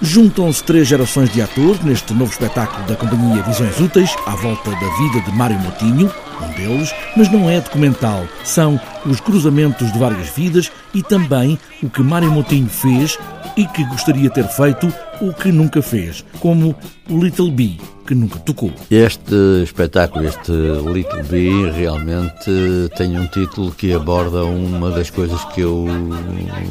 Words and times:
Juntam-se 0.00 0.62
três 0.62 0.86
gerações 0.86 1.28
de 1.32 1.42
atores 1.42 1.80
neste 1.80 2.14
novo 2.14 2.30
espetáculo 2.30 2.86
da 2.86 2.94
companhia 2.94 3.42
Visões 3.42 3.80
Úteis, 3.80 4.14
à 4.26 4.36
volta 4.36 4.70
da 4.70 4.96
vida 4.96 5.20
de 5.24 5.36
Mário 5.36 5.58
Motinho, 5.58 6.08
um 6.40 6.52
deles, 6.52 6.94
mas 7.16 7.28
não 7.32 7.50
é 7.50 7.60
documental. 7.60 8.24
São 8.44 8.80
os 9.04 9.18
cruzamentos 9.18 9.92
de 9.92 9.98
várias 9.98 10.28
vidas 10.28 10.70
e 10.94 11.02
também 11.02 11.58
o 11.82 11.90
que 11.90 12.00
Mário 12.00 12.30
Motinho 12.30 12.68
fez 12.68 13.18
e 13.56 13.66
que 13.66 13.84
gostaria 13.86 14.30
ter 14.30 14.46
feito 14.46 14.86
o 15.20 15.32
que 15.32 15.50
nunca 15.50 15.82
fez, 15.82 16.24
como 16.38 16.76
o 17.10 17.18
Little 17.18 17.50
Bee, 17.50 17.80
que 18.06 18.14
nunca 18.14 18.38
tocou. 18.38 18.72
Este 18.88 19.34
espetáculo, 19.64 20.28
este 20.28 20.52
Little 20.52 21.24
Bee, 21.24 21.70
realmente 21.72 22.88
tem 22.96 23.18
um 23.18 23.26
título 23.26 23.72
que 23.72 23.92
aborda 23.92 24.44
uma 24.44 24.92
das 24.92 25.10
coisas 25.10 25.44
que 25.46 25.62
eu 25.62 25.86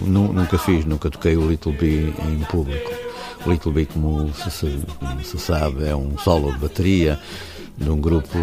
nunca 0.06 0.58
fiz, 0.58 0.86
nunca 0.86 1.10
toquei 1.10 1.36
o 1.36 1.50
Little 1.50 1.74
Bee 1.74 2.14
em 2.26 2.40
público. 2.50 2.90
Little 3.48 3.72
Bee, 3.72 3.86
como 3.86 4.34
se, 4.34 4.82
como 5.00 5.24
se 5.24 5.40
sabe, 5.40 5.88
é 5.88 5.96
um 5.96 6.18
solo 6.18 6.52
de 6.54 6.60
bateria 6.60 7.20
de 7.78 7.90
um 7.90 8.00
grupo 8.00 8.38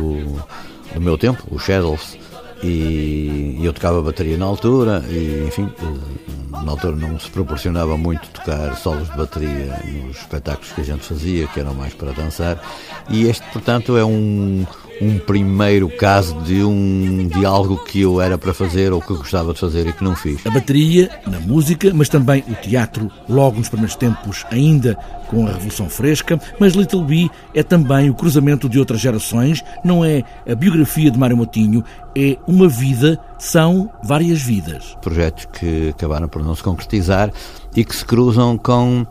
do 0.95 1.01
meu 1.01 1.19
tempo, 1.19 1.43
os 1.51 1.63
Shadows, 1.63 2.17
e 2.63 3.61
eu 3.63 3.73
tocava 3.73 4.01
bateria 4.01 4.39
na 4.39 4.47
altura 4.47 5.05
e 5.09 5.45
enfim 5.47 5.71
eh, 5.83 6.65
na 6.65 6.71
altura 6.71 6.97
não 6.97 7.19
se 7.19 7.29
proporcionava 7.31 7.97
muito 7.97 8.27
tocar 8.29 8.75
solos 8.77 9.11
de 9.11 9.17
bateria 9.17 9.83
nos 10.07 10.17
espetáculos 10.17 10.73
que 10.73 10.81
a 10.81 10.85
gente 10.85 11.05
fazia 11.05 11.47
que 11.49 11.61
eram 11.61 11.75
mais 11.75 11.93
para 11.93 12.13
dançar 12.13 12.63
e 13.11 13.27
este 13.27 13.45
portanto 13.53 13.99
é 13.99 14.05
um 14.05 14.65
um 15.01 15.19
primeiro 15.19 15.89
caso 15.89 16.35
de 16.43 16.63
um 16.63 17.27
de 17.27 17.45
algo 17.45 17.83
que 17.85 18.01
eu 18.01 18.21
era 18.21 18.39
para 18.39 18.55
fazer 18.55 18.93
ou 18.93 19.01
que 19.01 19.15
gostava 19.15 19.53
de 19.53 19.61
fazer 19.61 19.87
e 19.87 19.93
que 19.93 20.05
não 20.05 20.15
fiz. 20.15 20.47
A 20.47 20.51
bateria, 20.51 21.11
na 21.27 21.41
música, 21.41 21.93
mas 21.95 22.09
também 22.09 22.45
o 22.49 22.55
teatro, 22.55 23.11
logo 23.29 23.59
nos 23.59 23.69
primeiros 23.69 23.97
tempos, 23.97 24.45
ainda 24.51 24.95
com 25.29 25.47
a 25.47 25.53
Revolução 25.53 25.89
Fresca, 25.89 26.41
mas 26.59 26.75
Little 26.75 27.05
Bee 27.05 27.31
é 27.55 27.63
também 27.63 28.11
o 28.11 28.15
cruzamento 28.15 28.69
de 28.69 28.79
outras 28.79 29.01
gerações, 29.01 29.65
não 29.85 30.05
é 30.05 30.23
a 30.49 30.55
biografia 30.55 31.11
de 31.11 31.19
Mário 31.19 31.37
Motinho, 31.37 31.83
é 32.17 32.37
uma 32.47 32.69
vida, 32.69 33.19
são 33.39 33.91
várias 34.03 34.41
vidas. 34.41 34.97
Projetos 35.01 35.47
que 35.47 35.89
acabaram 35.89 36.29
por 36.29 36.43
não 36.43 36.55
se 36.55 36.63
concretizar 36.63 37.33
e 37.75 37.85
que 37.85 37.95
se 37.95 38.05
cruzam 38.05 38.57
com 38.57 39.05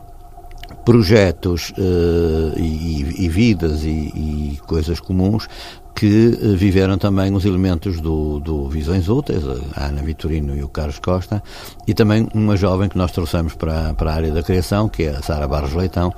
projetos 0.84 1.70
uh, 1.70 2.58
e, 2.58 3.24
e, 3.24 3.28
vidas 3.28 3.84
e, 3.84 3.88
e, 3.88 4.60
coisas 4.66 5.00
comuns 5.00 5.48
que 5.94 6.26
uh, 6.28 6.56
viveram 6.56 6.98
também 6.98 7.32
os 7.34 7.44
elementos 7.44 8.00
do, 8.00 8.38
do 8.40 8.68
Visões 8.68 9.08
Úteis, 9.08 9.42
a 9.74 9.86
Ana 9.86 10.02
Vitorino 10.02 10.54
e 10.54 10.62
o 10.62 10.68
Carlos 10.68 10.98
Costa, 10.98 11.42
e 11.86 11.94
também 11.94 12.28
uma 12.34 12.56
jovem 12.56 12.88
que 12.88 12.98
nós 12.98 13.12
trouxemos 13.12 13.54
para, 13.54 13.94
para 13.94 14.10
a 14.10 14.14
área 14.14 14.32
da 14.32 14.42
criação, 14.42 14.88
que 14.88 15.04
é 15.04 15.10
a 15.10 15.22
Sara 15.22 15.48
Barros 15.48 15.72
Leitão, 15.72 16.12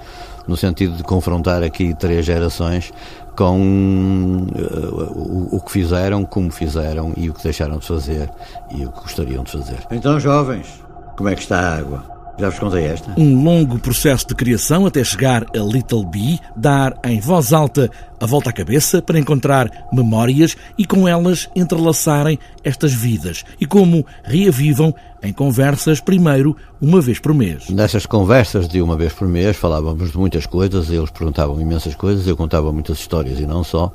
no 0.48 0.56
sentido 0.56 0.96
de 0.96 1.02
confrontar 1.02 1.62
aqui 1.62 1.94
três 1.94 2.24
gerações 2.24 2.92
com 3.36 4.46
uh, 4.48 5.12
o, 5.14 5.56
o, 5.56 5.60
que 5.60 5.70
fizeram, 5.70 6.24
como 6.24 6.50
fizeram 6.50 7.12
e 7.16 7.28
o 7.28 7.34
que 7.34 7.42
deixaram 7.42 7.78
de 7.78 7.86
fazer 7.86 8.30
e 8.70 8.84
o 8.84 8.90
que 8.90 9.00
gostariam 9.02 9.44
de 9.44 9.52
fazer. 9.52 9.78
Então, 9.90 10.18
jovens, 10.18 10.82
como 11.16 11.28
é 11.28 11.34
que 11.34 11.42
está 11.42 11.60
a 11.60 11.76
água? 11.76 12.15
Já 12.38 12.50
vos 12.50 12.58
contei 12.58 12.84
esta? 12.84 13.14
Um 13.16 13.42
longo 13.42 13.78
processo 13.78 14.28
de 14.28 14.34
criação 14.34 14.84
até 14.84 15.02
chegar 15.02 15.44
a 15.44 15.58
Little 15.58 16.04
Bee, 16.04 16.38
dar 16.54 16.98
em 17.04 17.18
voz 17.18 17.52
alta 17.52 17.90
a 18.20 18.26
volta 18.26 18.50
à 18.50 18.52
cabeça 18.52 19.00
para 19.02 19.18
encontrar 19.18 19.70
memórias 19.92 20.56
e 20.78 20.84
com 20.84 21.06
elas 21.06 21.48
entrelaçarem 21.54 22.38
estas 22.64 22.92
vidas 22.92 23.44
e 23.60 23.66
como 23.66 24.06
reavivam 24.24 24.94
em 25.22 25.32
conversas, 25.32 26.00
primeiro, 26.00 26.56
uma 26.80 27.00
vez 27.00 27.18
por 27.18 27.34
mês. 27.34 27.68
Nessas 27.70 28.06
conversas 28.06 28.68
de 28.68 28.80
uma 28.80 28.96
vez 28.96 29.12
por 29.12 29.26
mês 29.26 29.56
falávamos 29.56 30.12
de 30.12 30.18
muitas 30.18 30.46
coisas, 30.46 30.90
eles 30.90 31.10
perguntavam 31.10 31.60
imensas 31.60 31.94
coisas, 31.94 32.26
eu 32.26 32.36
contava 32.36 32.72
muitas 32.72 32.98
histórias 32.98 33.38
e 33.40 33.46
não 33.46 33.64
só 33.64 33.92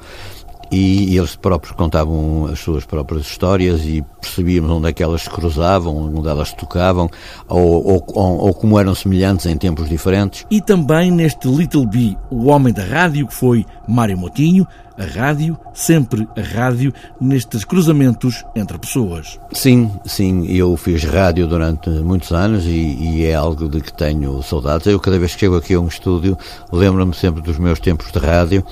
e 0.71 1.17
eles 1.17 1.35
próprios 1.35 1.75
contavam 1.75 2.45
as 2.45 2.59
suas 2.59 2.85
próprias 2.85 3.23
histórias 3.23 3.81
e 3.81 4.03
percebíamos 4.21 4.71
onde 4.71 4.87
é 4.87 4.93
que 4.93 5.03
elas 5.03 5.23
se 5.23 5.29
cruzavam, 5.29 6.15
onde 6.15 6.29
elas 6.29 6.53
tocavam, 6.53 7.09
ou, 7.47 7.85
ou, 7.85 8.03
ou, 8.07 8.37
ou 8.37 8.53
como 8.53 8.79
eram 8.79 8.95
semelhantes 8.95 9.45
em 9.45 9.57
tempos 9.57 9.89
diferentes. 9.89 10.45
E 10.49 10.61
também 10.61 11.11
neste 11.11 11.47
Little 11.47 11.85
Bee, 11.85 12.17
o 12.29 12.47
homem 12.47 12.73
da 12.73 12.83
rádio, 12.83 13.27
que 13.27 13.33
foi 13.33 13.65
Mário 13.87 14.17
Motinho, 14.17 14.65
a 14.97 15.05
rádio, 15.05 15.57
sempre 15.73 16.27
a 16.37 16.41
rádio, 16.41 16.93
nestes 17.19 17.65
cruzamentos 17.65 18.45
entre 18.55 18.77
pessoas. 18.77 19.39
Sim, 19.51 19.91
sim, 20.05 20.45
eu 20.45 20.77
fiz 20.77 21.03
rádio 21.03 21.47
durante 21.47 21.89
muitos 21.89 22.31
anos 22.31 22.65
e, 22.65 22.69
e, 22.69 23.25
é 23.25 23.33
algo 23.33 23.67
de 23.67 23.81
que 23.81 23.91
tenho 23.91 24.41
saudades. 24.43 24.87
Eu, 24.87 24.99
cada 24.99 25.17
vez 25.17 25.33
que 25.33 25.39
chego 25.39 25.57
aqui 25.57 25.73
a 25.73 25.79
um 25.79 25.87
estúdio, 25.87 26.37
lembro-me 26.71 27.13
sempre 27.15 27.41
dos 27.41 27.57
meus 27.57 27.79
tempos 27.79 28.11
de 28.11 28.19
rádio 28.19 28.63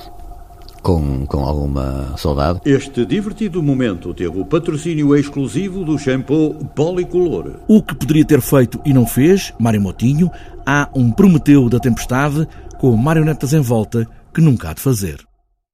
com, 0.82 1.26
com 1.26 1.44
alguma 1.44 2.16
saudade. 2.18 2.60
Este 2.66 3.06
divertido 3.06 3.62
momento 3.62 4.14
teve 4.14 4.40
o 4.40 4.46
patrocínio 4.46 5.16
exclusivo 5.16 5.84
do 5.84 5.98
shampoo 5.98 6.54
Policolor. 6.76 7.60
O 7.68 7.82
que 7.82 7.96
poderia 7.96 8.26
ter 8.26 8.42
feito 8.42 8.80
e 8.86 8.94
não 8.94 9.06
fez, 9.06 9.54
Mário 9.60 9.82
Motinho, 9.82 10.32
há 10.66 10.90
um 10.96 11.12
Prometeu 11.12 11.70
da 11.70 11.80
Tempestade 11.80 12.48
com 12.80 12.96
marionetas 12.96 13.54
em 13.54 13.62
volta 13.62 14.08
que 14.34 14.42
nunca 14.42 14.70
há 14.70 14.74
de 14.74 14.82
fazer. 14.82 15.29